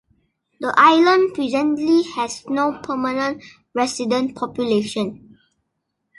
[0.59, 3.43] The island presently has no permanent
[3.75, 5.37] resident population.